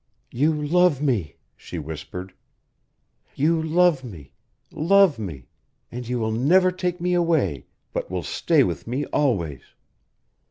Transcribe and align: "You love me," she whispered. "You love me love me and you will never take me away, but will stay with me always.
"You 0.31 0.51
love 0.51 0.99
me," 0.99 1.35
she 1.55 1.77
whispered. 1.77 2.33
"You 3.35 3.61
love 3.61 4.03
me 4.03 4.31
love 4.71 5.19
me 5.19 5.45
and 5.91 6.07
you 6.07 6.17
will 6.17 6.31
never 6.31 6.71
take 6.71 6.99
me 6.99 7.13
away, 7.13 7.67
but 7.93 8.09
will 8.09 8.23
stay 8.23 8.63
with 8.63 8.87
me 8.87 9.05
always. 9.13 9.61